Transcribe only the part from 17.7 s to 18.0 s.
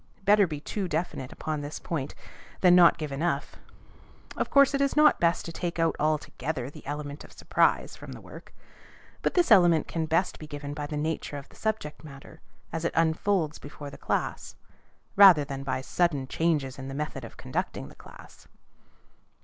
the